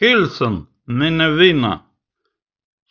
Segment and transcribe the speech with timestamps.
[0.00, 1.82] Хильсон, Меневина.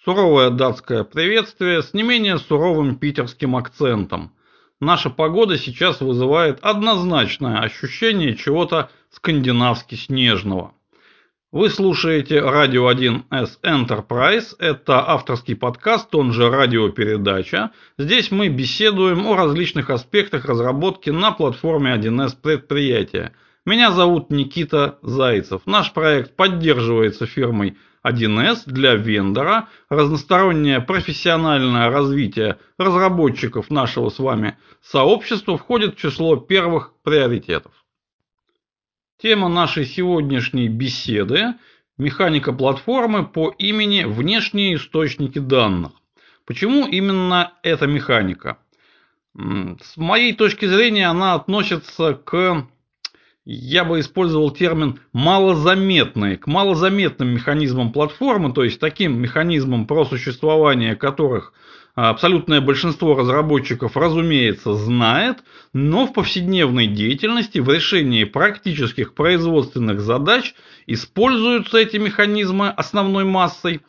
[0.05, 4.31] Суровое датское приветствие с не менее суровым питерским акцентом.
[4.79, 10.73] Наша погода сейчас вызывает однозначное ощущение чего-то скандинавски-снежного.
[11.51, 14.55] Вы слушаете Радио 1С Enterprise.
[14.59, 17.71] Это авторский подкаст, он же радиопередача.
[17.97, 23.33] Здесь мы беседуем о различных аспектах разработки на платформе 1С предприятия.
[23.65, 25.61] Меня зовут Никита Зайцев.
[25.65, 29.67] Наш проект поддерживается фирмой 1С для вендора.
[29.89, 37.73] Разностороннее профессиональное развитие разработчиков нашего с вами сообщества входит в число первых приоритетов.
[39.21, 41.55] Тема нашей сегодняшней беседы–
[41.99, 45.91] механика платформы по имени «Внешние источники данных».
[46.45, 48.57] Почему именно эта механика?
[49.35, 52.67] С моей точки зрения она относится к,
[53.51, 60.95] я бы использовал термин малозаметные, к малозаметным механизмам платформы, то есть таким механизмам, про существование
[60.95, 61.53] которых–
[62.07, 65.39] абсолютное большинство разработчиков, разумеется, знает,
[65.73, 70.53] но в повседневной деятельности, в решении практических производственных задач
[70.87, 73.81] используются эти механизмы основной массой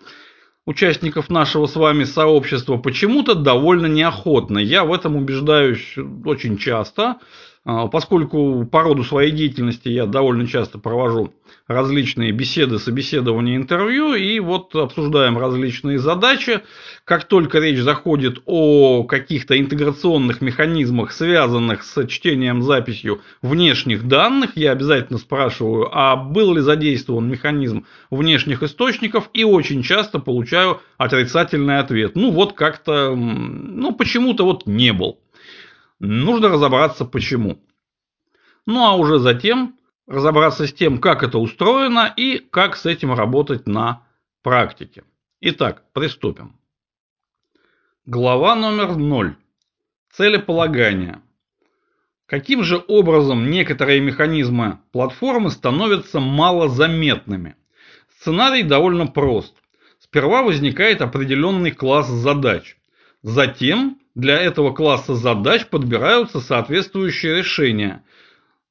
[0.66, 4.58] участников нашего с вами сообщества почему-то довольно неохотно.
[4.58, 7.16] Я в этом убеждаюсь очень часто.
[7.62, 11.34] А, поскольку по роду своей деятельности я довольно часто провожу
[11.66, 16.60] различные беседы, собеседования, интервью, и вот обсуждаем различные задачи.
[17.04, 24.72] Как только речь заходит о каких-то интеграционных механизмах, связанных с чтением, записью внешних данных, я
[24.72, 32.16] обязательно спрашиваю, а был ли задействован механизм внешних источников, и очень часто получаю отрицательный ответ.
[32.16, 35.18] Ну вот как-то, ну почему-то вот не был.
[36.00, 37.62] Нужно разобраться почему.
[38.66, 43.66] Ну а уже затем разобраться с тем, как это устроено и как с этим работать
[43.66, 44.06] на
[44.42, 45.04] практике.
[45.40, 46.56] Итак, приступим.
[48.06, 49.36] Глава номер 0.
[50.10, 51.20] Целеполагание.
[52.24, 57.56] Каким же образом некоторые механизмы платформы становятся малозаметными?
[58.16, 59.54] Сценарий довольно прост.
[59.98, 62.78] Сперва возникает определенный класс задач.
[63.22, 68.04] Затем для этого класса задач подбираются соответствующие решения.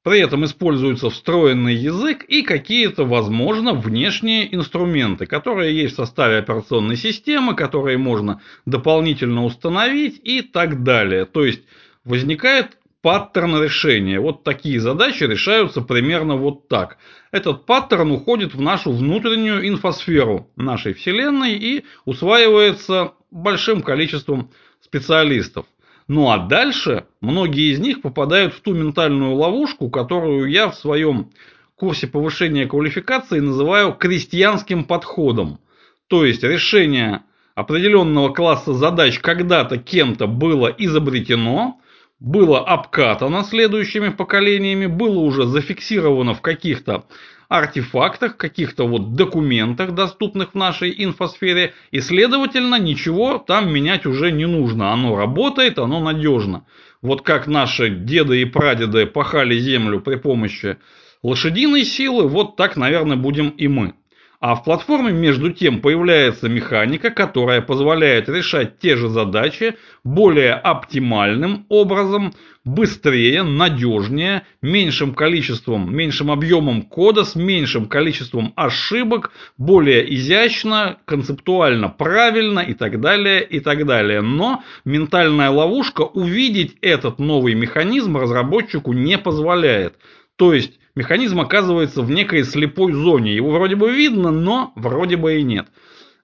[0.02, 6.96] При этом используется встроенный язык и какие-то, возможно, внешние инструменты, которые есть в составе операционной
[6.96, 11.26] системы, которые можно дополнительно установить и так далее.
[11.26, 11.62] То есть
[12.04, 14.20] возникает паттерн решения.
[14.20, 16.98] Вот такие задачи решаются примерно вот так.
[17.32, 24.50] Этот паттерн уходит в нашу внутреннюю инфосферу нашей Вселенной и усваивается большим количеством
[24.80, 25.66] специалистов.
[26.08, 31.30] Ну а дальше многие из них попадают в ту ментальную ловушку, которую я в своем
[31.76, 35.60] курсе повышения квалификации называю крестьянским подходом.
[36.08, 37.22] То есть решение
[37.54, 41.79] определенного класса задач когда-то кем-то было изобретено,
[42.20, 47.04] было обкатано следующими поколениями, было уже зафиксировано в каких-то
[47.48, 54.46] артефактах, каких-то вот документах, доступных в нашей инфосфере, и, следовательно, ничего там менять уже не
[54.46, 54.92] нужно.
[54.92, 56.64] Оно работает, оно надежно.
[57.02, 60.76] Вот как наши деды и прадеды пахали землю при помощи
[61.22, 63.94] лошадиной силы, вот так, наверное, будем и мы.
[64.40, 71.66] А в платформе между тем появляется механика, которая позволяет решать те же задачи более оптимальным
[71.68, 72.32] образом,
[72.64, 82.60] быстрее, надежнее, меньшим количеством, меньшим объемом кода, с меньшим количеством ошибок, более изящно, концептуально правильно
[82.60, 84.22] и так далее, и так далее.
[84.22, 89.96] Но ментальная ловушка увидеть этот новый механизм разработчику не позволяет.
[90.36, 93.34] То есть механизм оказывается в некой слепой зоне.
[93.34, 95.68] Его вроде бы видно, но вроде бы и нет.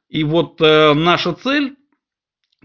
[0.09, 1.77] И вот э, наша цель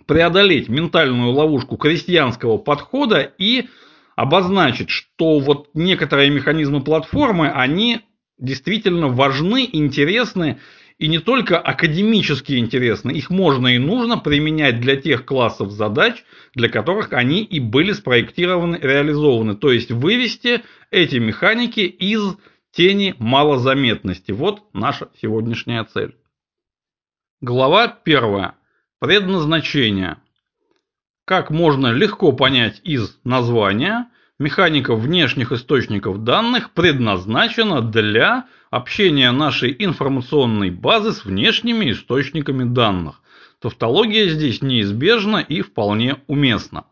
[0.06, 3.67] преодолеть ментальную ловушку крестьянского подхода и
[4.16, 8.01] обозначить, что вот некоторые механизмы платформы, они
[8.38, 10.59] действительно важны, интересны
[11.01, 16.69] и не только академически интересны, их можно и нужно применять для тех классов задач, для
[16.69, 19.56] которых они и были спроектированы, реализованы.
[19.56, 20.62] То есть вывести
[20.92, 22.38] эти механики из
[22.69, 24.31] тени малозаметности.
[24.31, 26.15] Вот наша сегодняшняя цель.
[27.42, 28.53] Глава первая.
[29.00, 30.18] Предназначение.
[31.25, 34.07] Как можно легко понять из названия,
[34.41, 43.21] механика внешних источников данных предназначена для общения нашей информационной базы с внешними источниками данных.
[43.59, 46.85] Тавтология здесь неизбежна и вполне уместна.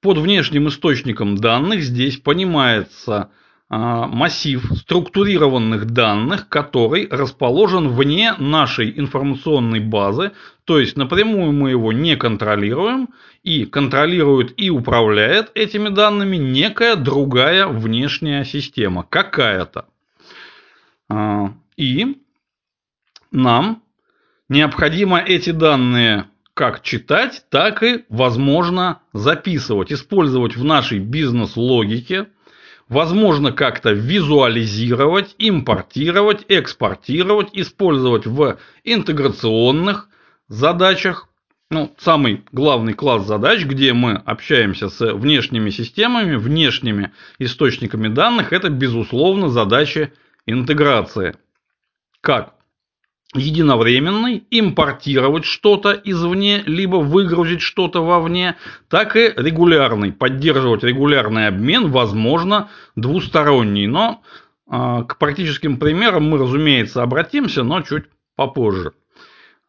[0.00, 3.30] Под внешним источником данных здесь понимается
[3.70, 10.32] массив структурированных данных, который расположен вне нашей информационной базы,
[10.64, 13.10] то есть напрямую мы его не контролируем,
[13.44, 19.86] и контролирует и управляет этими данными некая другая внешняя система, какая-то.
[21.08, 22.18] А, и
[23.30, 23.82] нам
[24.48, 32.26] необходимо эти данные как читать, так и, возможно, записывать, использовать в нашей бизнес-логике–
[32.90, 40.08] возможно как-то визуализировать, импортировать, экспортировать, использовать в интеграционных
[40.48, 41.28] задачах.
[41.70, 48.68] Ну, самый главный класс задач, где мы общаемся с внешними системами, внешними источниками данных, это,
[48.70, 50.12] безусловно, задачи
[50.46, 51.36] интеграции.
[52.20, 52.54] Как?
[53.34, 58.56] Единовременный, импортировать что-то извне, либо выгрузить что-то вовне,
[58.88, 63.86] так и регулярный, поддерживать регулярный обмен, возможно, двусторонний.
[63.86, 64.22] Но
[64.70, 68.04] э, к практическим примерам мы, разумеется, обратимся, но чуть
[68.34, 68.92] попозже.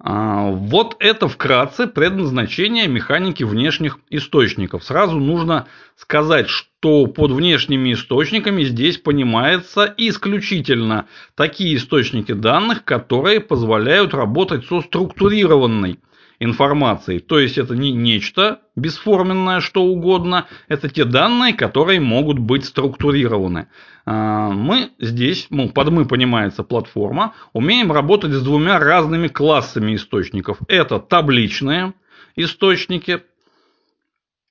[0.04, 4.84] А, вот это вкратце предназначение механики внешних источников.
[4.84, 14.16] Сразу нужно сказать, что под внешними источниками здесь понимается исключительно такие источники данных, которые позволяют
[14.16, 16.00] работать со структурированной
[16.42, 17.20] информацией.
[17.20, 23.68] То есть это не нечто бесформенное, что угодно, это те данные, которые могут быть структурированы.
[24.06, 30.58] А, мы здесь, ну, под мы понимается платформа, умеем работать с двумя разными классами источников.
[30.68, 31.94] Это табличные
[32.36, 33.22] источники,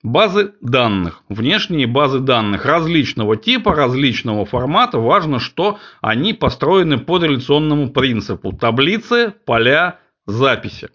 [0.03, 4.99] Базы данных, внешние базы данных различного типа, различного формата.
[4.99, 8.55] Важно, что они построены по реляционному принципу.
[8.55, 10.89] Таблицы, поля, записи.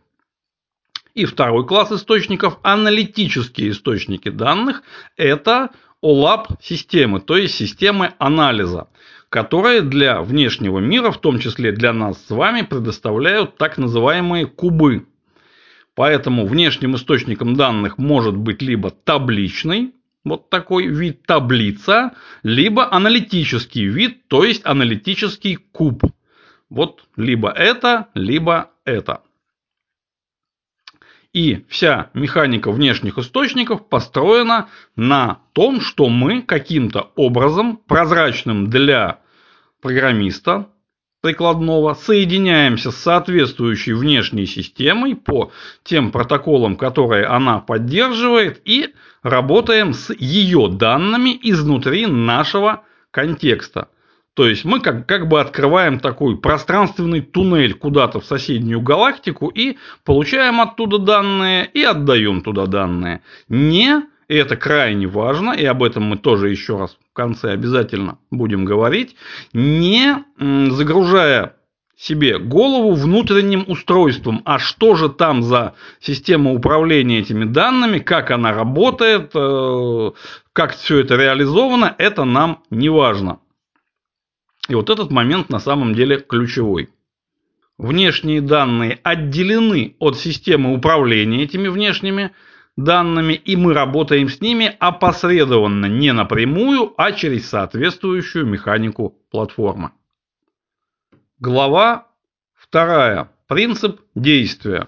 [1.15, 4.83] И второй класс источников– аналитические источники данных.
[5.15, 5.69] Это
[6.03, 8.89] OLAP-системы, то есть системы анализа,
[9.29, 15.07] которые для внешнего мира, в том числе для нас с вами, предоставляют так называемые кубы.
[15.95, 19.93] Поэтому внешним источником данных может быть либо табличный,
[20.25, 22.11] вот такой вид таблица,
[22.43, 26.03] либо аналитический вид, то есть аналитический куб.
[26.69, 29.21] Вот либо это, либо это.
[31.35, 39.19] И вся механика внешних источников построена на том, что мы каким-то образом, прозрачным для
[39.81, 40.69] программиста
[41.19, 45.51] прикладного, соединяемся с соответствующей внешней системой по
[45.83, 53.89] тем протоколам, которые она поддерживает, и работаем с ее данными изнутри нашего контекста.
[54.35, 59.77] То есть мы как, как бы открываем такой пространственный туннель куда-то в соседнюю галактику и
[60.03, 63.21] получаем оттуда данные и отдаем туда данные.
[63.47, 68.17] Не, и это крайне важно, и об этом мы тоже еще раз в конце обязательно
[68.29, 69.15] будем говорить,
[69.53, 71.55] не загружая
[71.97, 78.51] себе голову внутренним устройством, а что же там за система управления этими данными, как она
[78.51, 80.11] работает, э,
[80.51, 83.39] как все это реализовано, это нам не важно.
[84.67, 86.89] И вот этот момент на самом деле ключевой.
[87.77, 92.31] Внешние данные отделены от системы управления этими внешними
[92.77, 99.91] данными, и мы работаем с ними опосредованно, не напрямую, а через соответствующую механику платформы.
[101.39, 102.07] Глава
[102.71, 103.29] 2.
[103.47, 104.87] Принцип действия.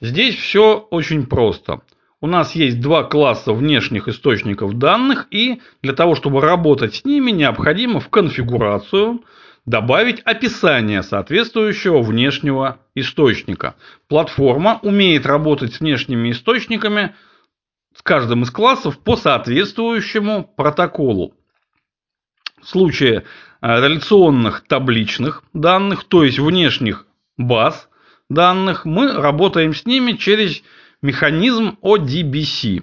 [0.00, 1.82] Здесь все очень просто–
[2.20, 7.30] у нас есть два класса внешних источников данных, и для того, чтобы работать с ними,
[7.30, 9.22] необходимо в конфигурацию
[9.66, 13.74] добавить описание соответствующего внешнего источника.
[14.08, 17.14] Платформа умеет работать с внешними источниками
[17.94, 21.34] с каждым из классов по соответствующему протоколу.
[22.62, 23.24] В случае
[23.60, 27.06] э, реляционных табличных данных, то есть внешних
[27.36, 27.88] баз
[28.30, 30.62] данных, мы работаем с ними через
[31.06, 32.82] механизм ODBC,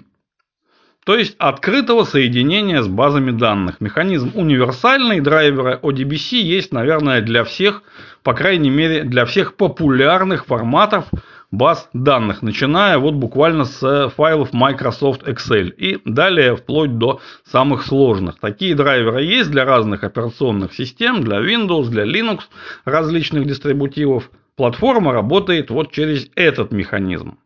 [1.04, 3.80] то есть открытого соединения с базами данных.
[3.80, 7.82] Механизм универсальный, драйвера ODBC есть, наверное, для всех,
[8.22, 11.04] по крайней мере, для всех популярных форматов
[11.50, 18.40] баз данных, начиная вот буквально с файлов Microsoft Excel и далее вплоть до самых сложных.
[18.40, 22.40] Такие драйверы есть для разных операционных систем, для Windows, для Linux,
[22.86, 24.30] различных дистрибутивов.
[24.56, 27.36] Платформа работает вот через этот механизм.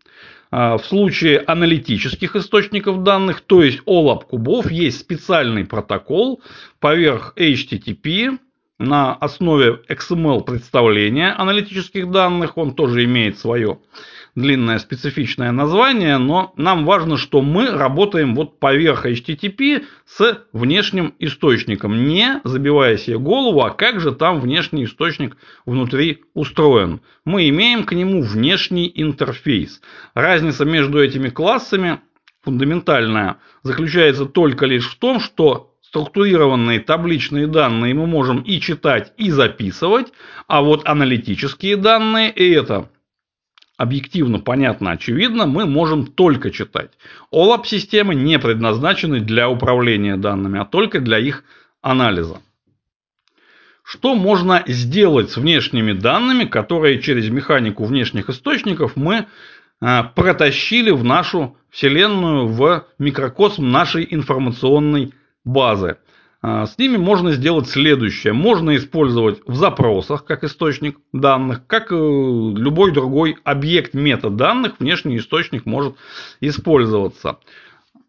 [0.51, 6.41] А, в случае аналитических источников данных, то есть OLAP кубов, есть специальный протокол
[6.81, 8.39] поверх HTTP,
[8.79, 12.57] на основе XML представления аналитических данных.
[12.57, 13.81] Он тоже имеет свое
[14.35, 22.07] длинное специфичное название, но нам важно, что мы работаем вот поверх HTTP с внешним источником,
[22.07, 27.01] не забивая себе голову, а как же там внешний источник внутри устроен.
[27.25, 29.81] Мы имеем к нему внешний интерфейс.
[30.15, 32.01] Разница между этими классами
[32.43, 39.31] фундаментальная заключается только лишь в том, что структурированные табличные данные мы можем и читать, и
[39.31, 40.13] записывать,
[40.47, 42.91] а вот аналитические данные, и это
[43.79, 46.91] объективно, понятно, очевидно, мы можем только читать.
[47.33, 51.45] OLAP-системы не предназначены для управления данными, а только для их
[51.81, 52.41] анализа.
[53.85, 59.27] Что можно сделать с внешними данными, которые через механику внешних источников мы
[59.81, 65.99] а, протащили в нашу Вселенную, в микрокосм нашей информационной базы?
[66.41, 68.33] А, с ними можно сделать следующее.
[68.33, 75.67] Можно использовать в запросах как источник данных, как э, любой другой объект метаданных, внешний источник
[75.67, 75.97] может
[76.41, 77.39] использоваться.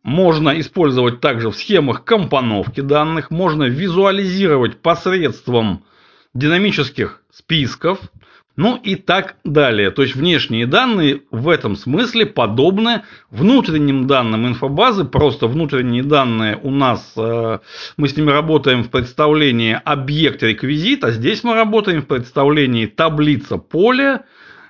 [0.03, 5.83] Можно использовать также в схемах компоновки данных, можно визуализировать посредством
[6.33, 7.99] динамических списков,
[8.59, 9.89] ну и так далее.
[9.89, 15.05] То есть внешние данные в этом смысле подобны внутренним данным инфобазы.
[15.05, 17.59] Просто внутренние данные у нас, э,
[17.95, 24.25] мы с ними работаем в представлении объект-реквизит, а здесь мы работаем в представлении таблица-поле,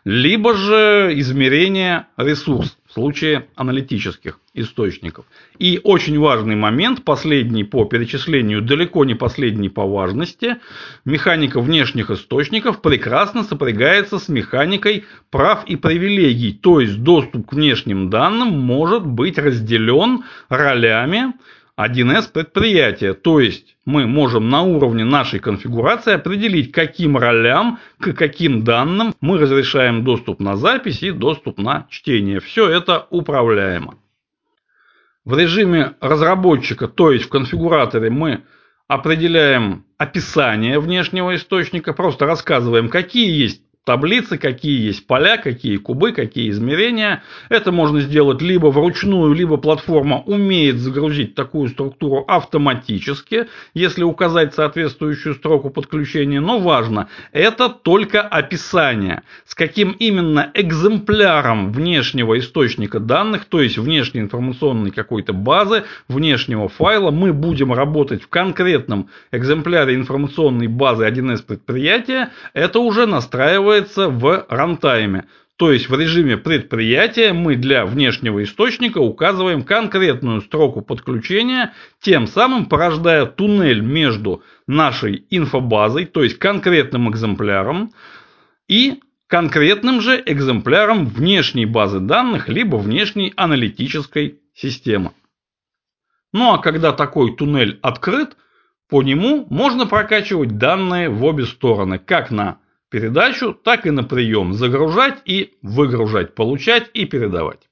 [0.05, 5.25] либо же измерение ресурс в случае аналитических источников.
[5.59, 10.57] И очень важный момент, последний по перечислению, далеко не последний по важности,
[11.05, 18.09] механика внешних источников прекрасно сопрягается с механикой прав и привилегий, то есть доступ к внешним
[18.09, 21.33] данным может быть разделен ролями
[21.79, 23.13] 1С предприятия.
[23.13, 29.37] То есть мы можем на уровне нашей конфигурации определить, каким ролям, к каким данным мы
[29.37, 32.41] разрешаем доступ на запись и доступ на чтение.
[32.41, 33.97] Все это управляемо.
[35.23, 38.43] В режиме разработчика, то есть в конфигураторе, мы
[38.87, 46.51] определяем описание внешнего источника, просто рассказываем, какие есть таблицы, какие есть поля, какие кубы, какие
[46.51, 47.23] измерения.
[47.49, 55.33] Это можно сделать либо вручную, либо платформа умеет загрузить такую структуру автоматически, если указать соответствующую
[55.33, 56.39] строку подключения.
[56.39, 59.23] Но важно, это только описание.
[59.47, 67.09] С каким именно экземпляром внешнего источника данных, то есть внешней информационной какой-то базы, внешнего файла,
[67.09, 74.45] мы будем работать в конкретном экземпляре информационной базы 1С предприятия, это уже настраивает делается в
[74.49, 75.25] рантайме.
[75.57, 82.67] То есть в режиме предприятия мы для внешнего источника указываем конкретную строку подключения, тем самым
[82.67, 87.91] порождая туннель между нашей инфобазой, то есть конкретным экземпляром,
[88.69, 95.11] и конкретным же экземпляром внешней базы данных, либо внешней аналитической системы.
[96.31, 98.37] Ну а когда такой туннель открыт,
[98.87, 102.59] по нему можно прокачивать данные в обе стороны, как на
[102.89, 107.69] передачу, так и на прием загружать и выгружать, получать и передавать.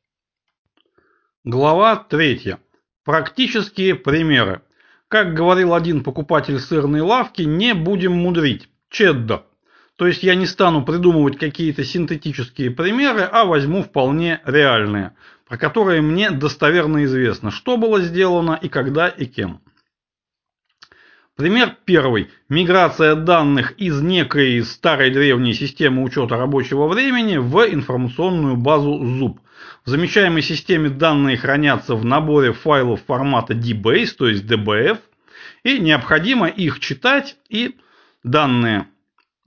[1.43, 2.55] Глава 3.
[3.03, 4.61] Практические примеры.
[5.07, 8.69] Как говорил один покупатель сырной лавки, не будем мудрить.
[8.89, 9.45] Чеддо.
[9.95, 15.15] То есть я не стану придумывать какие-то синтетические примеры, а возьму вполне реальные,
[15.47, 19.61] про которые мне достоверно известно, что было сделано и когда и кем.
[21.37, 22.31] Пример первый.
[22.49, 29.37] Миграция данных из некой старой древней системы учета рабочего времени в информационную базу ZUB.
[29.85, 34.97] В замечаемой системе данные хранятся в наборе файлов формата DBase, то есть DBF,
[35.63, 37.75] и необходимо их читать и
[38.23, 38.87] данные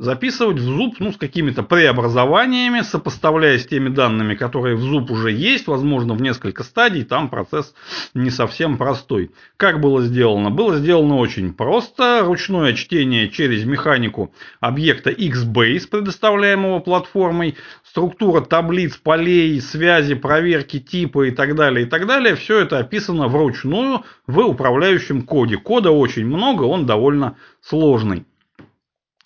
[0.00, 5.30] записывать в зуб ну, с какими-то преобразованиями, сопоставляя с теми данными, которые в зуб уже
[5.30, 7.75] есть, возможно, в несколько стадий, там процесс
[8.14, 9.30] не совсем простой.
[9.59, 10.50] Как было сделано?
[10.50, 12.23] Было сделано очень просто.
[12.25, 21.30] Ручное чтение через механику объекта XBase, предоставляемого платформой, структура таблиц, полей, связи, проверки типа и
[21.30, 22.37] так далее, и так далее.
[22.37, 25.59] Все это описано вручную в управляющем коде.
[25.59, 28.25] Кода очень много, он довольно сложный.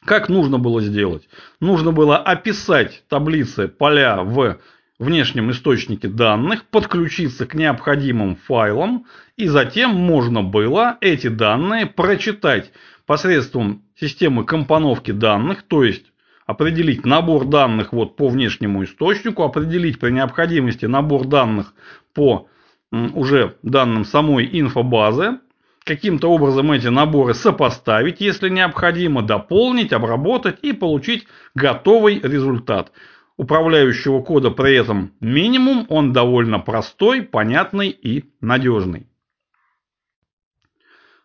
[0.05, 1.29] Как нужно было сделать?
[1.61, 4.59] Нужно было описать таблицы поля в
[4.99, 9.07] внешнем источнике данных, подключиться к необходимым файлам,
[9.37, 12.71] и затем можно было эти данные прочитать
[13.07, 16.07] посредством системы компоновки данных, то есть
[16.47, 21.75] определить набор данных вот по внешнему источнику, определить при необходимости набор данных
[22.13, 22.49] по
[22.93, 25.39] уже данным самой инфобазы,
[25.85, 32.93] каким-то образом эти наборы сопоставить, если необходимо, дополнить, обработать и получить готовый результат.
[33.37, 39.09] Управляющего кода при этом минимум, он довольно простой, понятный и надежный.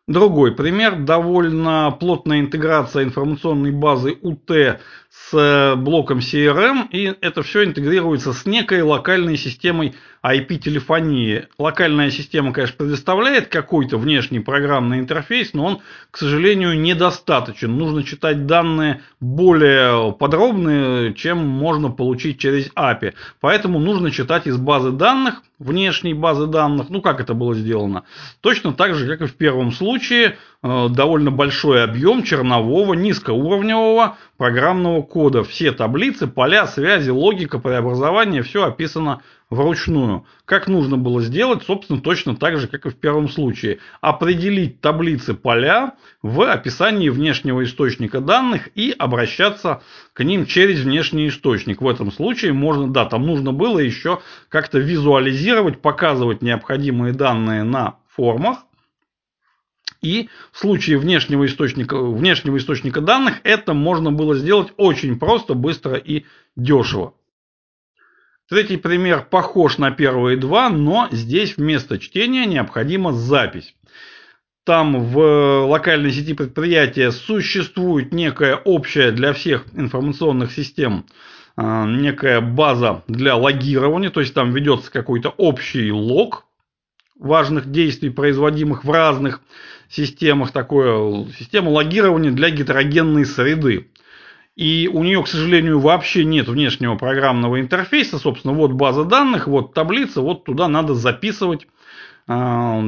[0.08, 1.04] Другой пример.
[1.04, 8.82] Довольно плотная интеграция информационной базы УТ с блоком CRM, и это все интегрируется с некой
[8.84, 11.48] локальной системой IP-телефонии.
[11.58, 15.80] Локальная система, конечно, предоставляет какой-то внешний программный интерфейс, но он,
[16.12, 17.76] к сожалению, недостаточен.
[17.78, 23.14] Нужно читать данные более подробные, чем можно получить через API.
[23.40, 26.90] Поэтому нужно читать из базы данных, внешней базы данных.
[26.90, 28.04] Ну, как это было сделано?
[28.42, 35.02] Точно так же, как и в первом случае, э, довольно большой объем чернового, низкоуровневого программного
[35.02, 35.44] кода.
[35.44, 40.26] Все таблицы, поля, связи, логика, преобразования, все описано вручную.
[40.46, 43.80] Как нужно было сделать, собственно, точно так же, как и в первом случае.
[44.02, 49.82] Определить таблицы поля в описании внешнего источника данных и обращаться
[50.14, 51.82] к ним через внешний источник.
[51.82, 57.96] В этом случае можно, да, там нужно было еще как-то визуализировать, показывать необходимые данные на
[58.10, 58.60] формах.
[60.02, 65.96] И в случае внешнего источника, внешнего источника данных это можно было сделать очень просто, быстро
[65.96, 66.26] и
[66.56, 67.14] дешево.
[68.48, 73.76] Третий пример похож на первые два, но здесь вместо чтения необходима запись.
[74.64, 81.06] Там в локальной сети предприятия существует некая общая для всех информационных систем
[81.56, 86.46] а, некая база для логирования, то есть там ведется какой-то общий лог
[87.20, 89.42] важных действий, производимых в разных
[89.90, 93.88] системах, такое система логирования для гетерогенной среды.
[94.56, 98.20] И у нее, к сожалению, вообще нет внешнего программного интерфейса.
[98.20, 101.66] Собственно, вот база данных, вот таблица, вот туда надо записывать
[102.28, 102.82] э,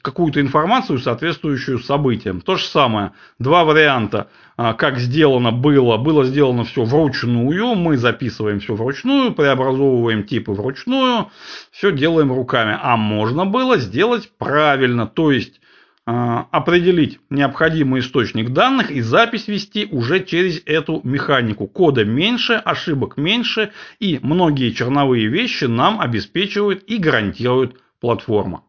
[0.00, 2.40] какую-то информацию, соответствующую событиям.
[2.40, 3.12] То же самое.
[3.40, 5.96] Два варианта, э, как сделано было.
[5.96, 7.74] Было сделано все вручную.
[7.74, 11.30] Мы записываем все вручную, преобразовываем типы вручную.
[11.72, 12.78] Все делаем руками.
[12.80, 15.08] А можно было сделать правильно.
[15.08, 15.61] То есть
[16.04, 21.68] определить необходимый источник данных и запись вести уже через эту механику.
[21.68, 28.64] Кода меньше, ошибок меньше и многие черновые вещи нам обеспечивают и гарантирует платформа.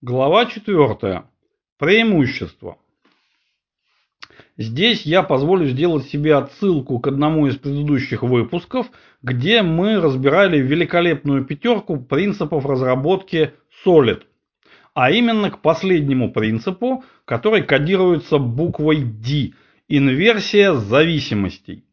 [0.00, 1.24] Глава 4.
[1.78, 2.78] Преимущества.
[4.56, 8.86] Здесь я позволю сделать себе отсылку к одному из предыдущих выпусков,
[9.20, 13.52] где мы разбирали великолепную пятерку принципов разработки
[13.84, 14.22] Solid–
[14.96, 19.52] а именно к последнему принципу, который кодируется буквой D–
[19.88, 21.84] инверсия зависимостей.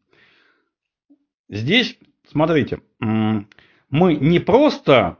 [1.50, 5.18] Здесь, смотрите, мы не просто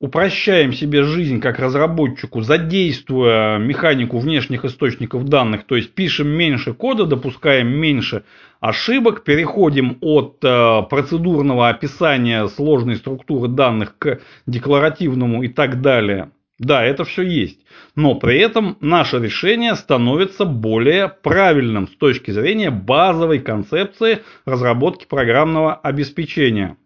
[0.00, 7.04] упрощаем себе жизнь как разработчику, задействуя механику внешних источников данных, то есть пишем меньше кода,
[7.04, 8.24] допускаем меньше
[8.60, 16.30] ошибок, переходим от э, процедурного описания сложной структуры данных к декларативному и так далее.
[16.58, 17.60] Да, это все есть.
[17.96, 25.74] Но при этом наше решение становится более правильным с точки зрения базовой концепции разработки программного
[25.74, 26.78] обеспечения.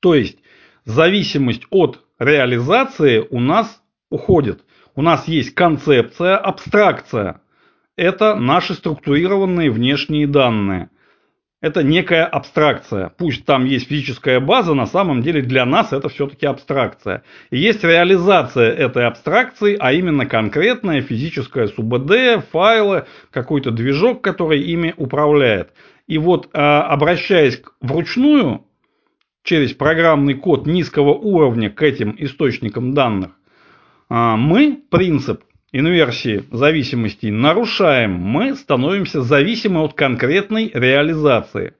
[0.00, 0.38] То есть
[0.84, 4.64] зависимость от реализации у нас уходит.
[4.94, 7.40] У нас есть концепция, абстракция.
[7.96, 10.90] Это наши структурированные внешние данные
[11.60, 13.12] это некая абстракция.
[13.16, 17.24] Пусть там есть физическая база, на самом деле для нас это все-таки абстракция.
[17.50, 24.94] И есть реализация этой абстракции, а именно конкретная физическая СУБД, файлы, какой-то движок, который ими
[24.96, 25.72] управляет.
[26.06, 28.64] И вот а, обращаясь вручную
[29.42, 33.32] через программный код низкого уровня к этим источникам данных,
[34.08, 41.74] а, мы принцип инверсии зависимостей нарушаем, мы становимся зависимы от конкретной реализации.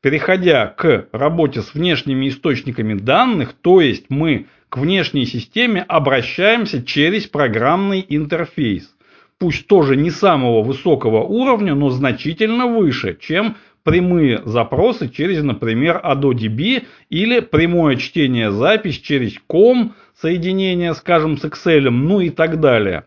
[0.00, 7.26] Переходя к работе с внешними источниками данных, то есть мы к внешней системе обращаемся через
[7.26, 8.94] программный интерфейс.
[9.38, 16.84] Пусть тоже не самого высокого уровня, но значительно выше, чем прямые запросы через, например, AdoDB
[17.08, 23.04] или прямое чтение запись через COM, соединение, скажем, с Excel, ну и так далее.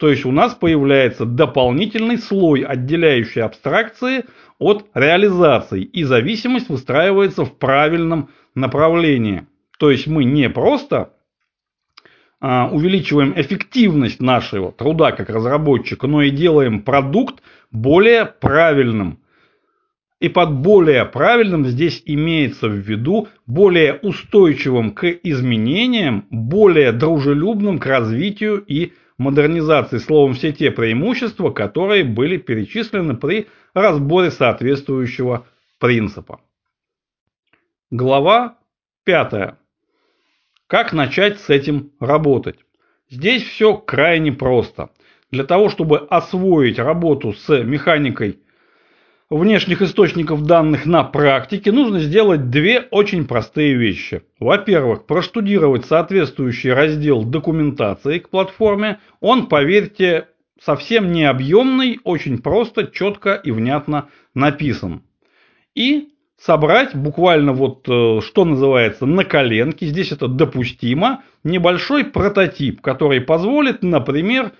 [0.00, 4.24] То есть у нас появляется дополнительный слой, отделяющий абстракции
[4.58, 5.82] от реализации.
[5.82, 9.46] И зависимость выстраивается в правильном направлении.
[9.78, 11.12] То есть мы не просто
[12.40, 19.18] а, увеличиваем эффективность нашего труда как разработчика, но и делаем продукт более правильным.
[20.18, 27.84] И под более правильным здесь имеется в виду более устойчивым к изменениям, более дружелюбным к
[27.84, 35.46] развитию и модернизации, словом, все те преимущества, которые были перечислены при разборе соответствующего
[35.78, 36.40] принципа.
[37.90, 38.56] Глава
[39.04, 39.56] 5.
[40.66, 42.60] Как начать с этим работать?
[43.10, 44.88] Здесь все крайне просто.
[45.30, 48.40] Для того, чтобы освоить работу с механикой
[49.30, 54.22] внешних источников данных на практике, нужно сделать две очень простые вещи.
[54.40, 58.98] Во-первых, проштудировать соответствующий раздел документации к платформе.
[59.20, 60.26] Он, поверьте,
[60.60, 65.02] совсем не объемный, очень просто, четко и внятно написан.
[65.76, 73.20] И собрать буквально вот, э, что называется, на коленке, здесь это допустимо, небольшой прототип, который
[73.20, 74.52] позволит, например,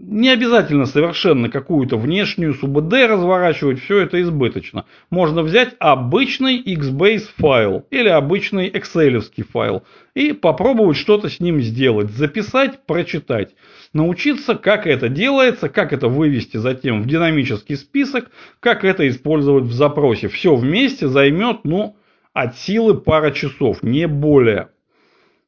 [0.00, 4.86] не обязательно совершенно какую-то внешнюю СУБД разворачивать, все это избыточно.
[5.10, 9.82] Можно взять обычный Xbase файл или обычный Excel файл
[10.14, 13.54] и попробовать что-то с ним сделать, записать, прочитать.
[13.92, 19.72] Научиться, как это делается, как это вывести затем в динамический список, как это использовать в
[19.72, 20.28] запросе.
[20.28, 21.96] Все вместе займет, ну,
[22.32, 24.70] от силы пара часов, не более.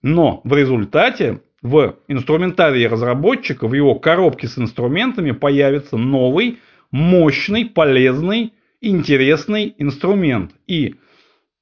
[0.03, 6.59] Но в результате в инструментарии разработчика, в его коробке с инструментами появится новый,
[6.91, 10.53] мощный, полезный, интересный инструмент.
[10.67, 10.97] И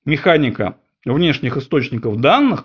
[0.07, 2.65] механика внешних источников данных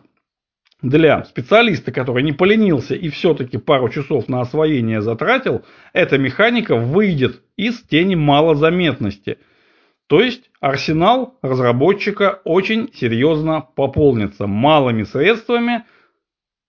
[0.81, 7.41] для специалиста, который не поленился и все-таки пару часов на освоение затратил, эта механика выйдет
[7.57, 9.39] из тени малозаметности.
[10.07, 15.83] То есть арсенал разработчика очень серьезно пополнится малыми средствами–